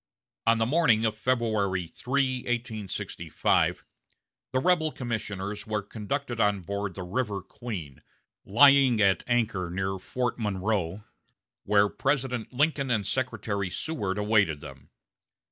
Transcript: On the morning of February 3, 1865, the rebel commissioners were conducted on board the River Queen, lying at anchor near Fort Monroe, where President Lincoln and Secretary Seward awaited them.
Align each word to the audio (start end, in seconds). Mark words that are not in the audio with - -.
On 0.47 0.57
the 0.57 0.65
morning 0.65 1.05
of 1.05 1.15
February 1.15 1.85
3, 1.87 2.37
1865, 2.37 3.83
the 4.51 4.57
rebel 4.57 4.91
commissioners 4.91 5.67
were 5.67 5.83
conducted 5.83 6.39
on 6.39 6.61
board 6.61 6.95
the 6.95 7.03
River 7.03 7.43
Queen, 7.43 8.01
lying 8.43 8.99
at 8.99 9.21
anchor 9.27 9.69
near 9.69 9.99
Fort 9.99 10.39
Monroe, 10.39 11.03
where 11.65 11.87
President 11.87 12.51
Lincoln 12.51 12.89
and 12.89 13.05
Secretary 13.05 13.69
Seward 13.69 14.17
awaited 14.17 14.59
them. 14.59 14.89